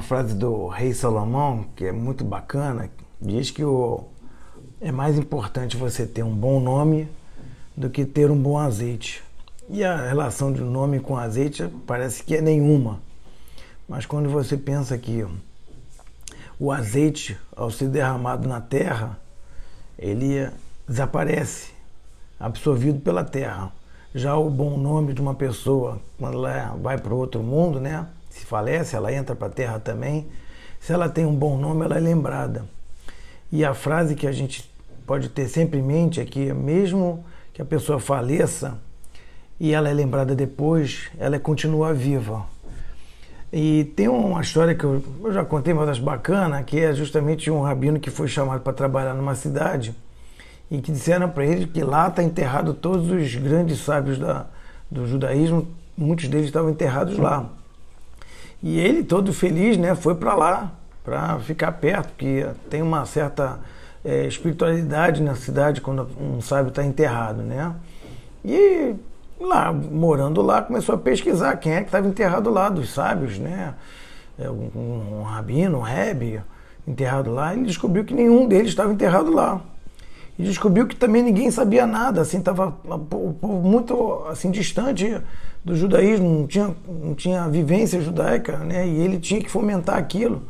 [0.00, 2.88] uma frase do rei Salomão que é muito bacana.
[3.20, 4.04] Diz que o,
[4.80, 7.06] é mais importante você ter um bom nome
[7.76, 9.22] do que ter um bom azeite.
[9.68, 12.98] E a relação de nome com azeite parece que é nenhuma.
[13.86, 15.26] Mas quando você pensa que
[16.58, 19.18] o azeite, ao ser derramado na terra,
[19.98, 20.48] ele
[20.88, 21.72] desaparece,
[22.38, 23.70] absorvido pela terra.
[24.14, 28.08] Já o bom nome de uma pessoa, quando ela vai para outro mundo, né?
[28.40, 30.26] Se falece, ela entra para a terra também.
[30.80, 32.64] Se ela tem um bom nome, ela é lembrada.
[33.52, 34.68] E a frase que a gente
[35.06, 37.22] pode ter sempre em mente é que mesmo
[37.52, 38.78] que a pessoa faleça
[39.58, 42.46] e ela é lembrada depois, ela continua viva.
[43.52, 47.60] E tem uma história que eu, já contei, mas acho bacana, que é justamente um
[47.60, 49.94] rabino que foi chamado para trabalhar numa cidade
[50.70, 54.46] e que disseram para ele que lá está enterrado todos os grandes sábios da,
[54.90, 57.59] do judaísmo, muitos deles estavam enterrados lá.
[58.62, 60.72] E ele, todo feliz, né, foi para lá
[61.02, 63.58] para ficar perto, porque tem uma certa
[64.04, 67.74] é, espiritualidade na cidade quando um sábio está enterrado, né?
[68.44, 68.94] E
[69.40, 73.74] lá, morando lá, começou a pesquisar quem é que estava enterrado lá dos sábios, né?
[74.38, 76.40] É, um, um, rabino, um rebe
[76.86, 77.54] enterrado lá.
[77.54, 79.60] Ele descobriu que nenhum deles estava enterrado lá
[80.40, 85.20] e descobriu que também ninguém sabia nada, assim, estava o povo muito assim distante
[85.62, 88.88] do judaísmo, não tinha, não tinha vivência judaica, né?
[88.88, 90.42] E ele tinha que fomentar aquilo.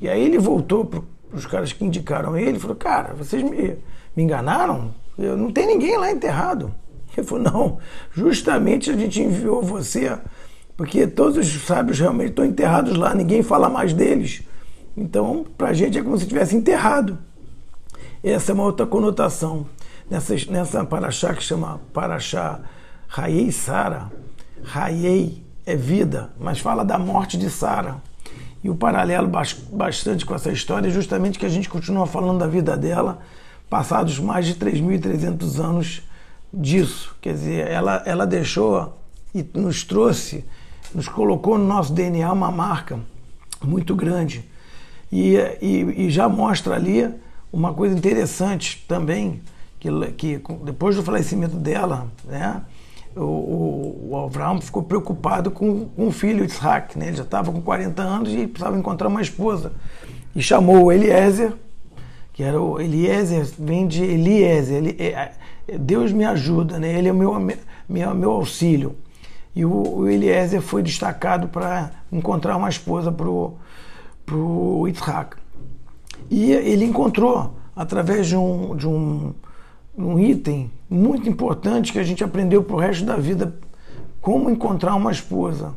[0.00, 3.76] E aí ele voltou para os caras que indicaram ele e falou: Cara, vocês me,
[4.14, 4.94] me enganaram?
[5.18, 6.72] Eu, não tem ninguém lá enterrado.
[7.16, 7.78] Ele falou: Não,
[8.12, 10.16] justamente a gente enviou você,
[10.76, 14.42] porque todos os sábios realmente estão enterrados lá, ninguém fala mais deles.
[14.96, 17.18] Então, para a gente é como se tivesse enterrado.
[18.28, 19.68] Essa é uma outra conotação.
[20.10, 22.58] Nessa, nessa paraxá que chama Paraxá
[23.06, 24.10] Raiei Sara,
[24.64, 28.02] Raiei é vida, mas fala da morte de Sara.
[28.64, 29.30] E o paralelo
[29.70, 33.20] bastante com essa história é justamente que a gente continua falando da vida dela,
[33.70, 36.02] passados mais de 3.300 anos
[36.52, 37.14] disso.
[37.20, 38.98] Quer dizer, ela, ela deixou
[39.32, 40.44] e nos trouxe,
[40.92, 42.98] nos colocou no nosso DNA uma marca
[43.62, 44.44] muito grande.
[45.12, 47.24] E, e, e já mostra ali
[47.56, 49.40] uma coisa interessante também,
[49.80, 52.62] que, que depois do falecimento dela, né,
[53.16, 57.08] o, o, o Avraham ficou preocupado com, com o filho Isaac, né?
[57.08, 59.72] ele já estava com 40 anos e precisava encontrar uma esposa.
[60.34, 61.54] E chamou o Eliezer,
[62.34, 65.32] que era o Eliezer, vem de Eliezer, ele, é,
[65.66, 66.92] é, Deus me ajuda, né?
[66.98, 67.34] ele é o meu,
[67.88, 68.94] meu, meu auxílio.
[69.54, 73.26] E o, o Eliezer foi destacado para encontrar uma esposa para
[74.36, 75.38] o Isaac.
[76.30, 79.34] E ele encontrou, através de um, de um,
[79.96, 83.54] um item muito importante que a gente aprendeu para o resto da vida,
[84.20, 85.74] como encontrar uma esposa.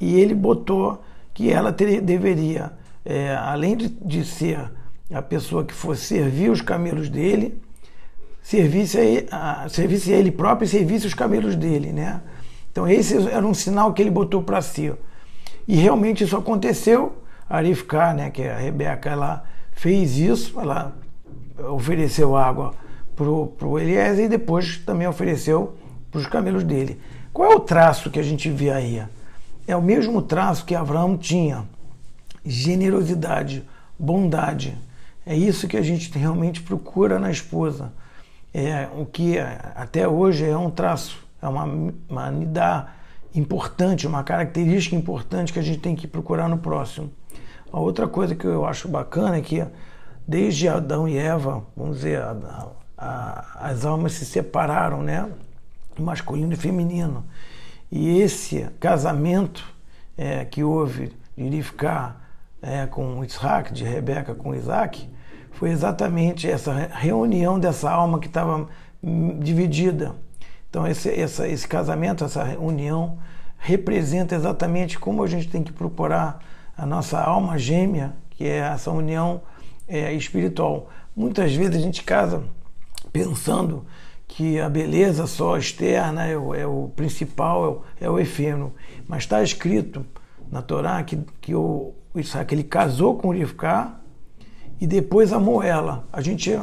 [0.00, 2.72] E ele botou que ela teria, deveria,
[3.04, 4.70] é, além de, de ser
[5.12, 7.60] a pessoa que fosse servir os camelos dele,
[8.42, 12.20] servisse a, a, servisse a ele próprio e servisse os camelos dele, né?
[12.70, 14.92] Então esse era um sinal que ele botou para si.
[15.66, 17.16] E realmente isso aconteceu.
[17.48, 19.44] Arifká, né, que é a Rebeca, ela
[19.80, 20.94] fez isso, ela
[21.72, 22.74] ofereceu água
[23.16, 25.74] para o Eliezer e depois também ofereceu
[26.10, 27.00] para os camelos dele.
[27.32, 29.02] Qual é o traço que a gente vê aí?
[29.66, 31.64] É o mesmo traço que Abraão tinha:
[32.44, 33.66] generosidade,
[33.98, 34.76] bondade.
[35.24, 37.90] É isso que a gente realmente procura na esposa.
[38.52, 39.38] É o que
[39.74, 41.64] até hoje é um traço, é uma,
[42.06, 42.90] uma
[43.34, 47.10] importante, uma característica importante que a gente tem que procurar no próximo.
[47.72, 49.64] A outra coisa que eu acho bacana é que
[50.26, 55.30] desde Adão e Eva, vamos dizer, a, a, as almas se separaram, né?
[55.98, 57.24] Masculino e feminino.
[57.90, 59.64] E esse casamento
[60.16, 62.16] é, que houve de Rivka
[62.62, 65.08] é, com Isaac, de Rebeca com Isaac,
[65.52, 68.68] foi exatamente essa reunião dessa alma que estava
[69.02, 70.14] hum, dividida.
[70.68, 73.18] Então, esse, essa, esse casamento, essa união,
[73.58, 76.38] representa exatamente como a gente tem que procurar
[76.80, 79.42] a nossa alma gêmea, que é essa união
[79.86, 80.88] é, espiritual.
[81.14, 82.42] Muitas vezes a gente casa
[83.12, 83.84] pensando
[84.26, 88.72] que a beleza só externa é o, é o principal, é o, é o efêmero.
[89.06, 90.06] Mas está escrito
[90.50, 93.92] na Torá que, que o Isaac ele casou com Rivka
[94.80, 96.08] e depois amou ela.
[96.10, 96.58] A gente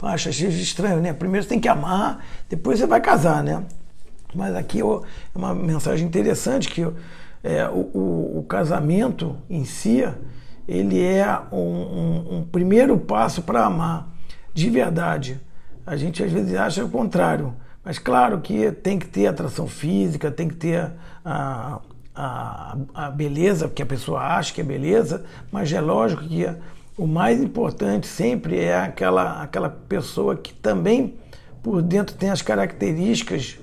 [0.00, 1.12] acha estranho, né?
[1.12, 3.62] Primeiro você tem que amar, depois você vai casar, né?
[4.34, 4.84] Mas aqui é
[5.34, 6.90] uma mensagem interessante que
[7.42, 10.04] é, o, o, o, casamento em si
[10.66, 14.08] ele é um, um, um primeiro passo para amar
[14.54, 15.40] de verdade.
[15.84, 17.54] A gente às vezes acha o contrário,
[17.84, 20.92] mas claro que tem que ter atração física, tem que ter
[21.24, 21.80] a,
[22.14, 26.46] a, a beleza que a pessoa acha que é beleza, mas é lógico que
[26.96, 31.16] o mais importante sempre é aquela, aquela pessoa que também
[31.62, 33.58] por dentro tem as características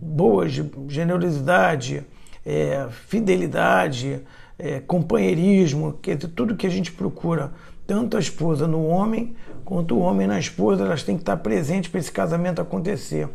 [0.00, 2.04] boas de generosidade,
[2.44, 4.20] é, fidelidade,
[4.58, 7.52] é, companheirismo, que é tudo que a gente procura,
[7.86, 11.90] tanto a esposa no homem quanto o homem na esposa, elas têm que estar presentes
[11.90, 13.28] para esse casamento acontecer.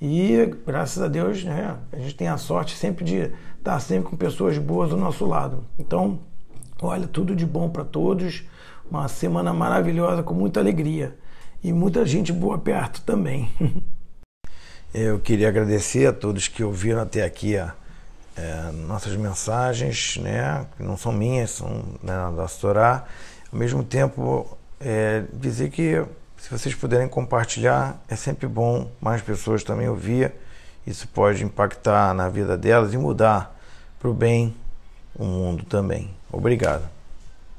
[0.00, 4.16] E graças a Deus, né, a gente tem a sorte sempre de estar sempre com
[4.16, 5.64] pessoas boas do nosso lado.
[5.78, 6.20] Então,
[6.80, 8.44] olha, tudo de bom para todos.
[8.88, 11.16] Uma semana maravilhosa com muita alegria
[11.64, 13.50] e muita gente boa perto também.
[14.94, 17.74] Eu queria agradecer a todos que ouviram até aqui a,
[18.36, 23.04] é, nossas mensagens, né, que não são minhas, são né, da Storá.
[23.50, 26.04] Ao mesmo tempo, é, dizer que
[26.36, 30.32] se vocês puderem compartilhar, é sempre bom mais pessoas também ouvir.
[30.86, 33.56] Isso pode impactar na vida delas e mudar
[33.98, 34.54] para o bem
[35.14, 36.14] o mundo também.
[36.30, 36.95] Obrigado.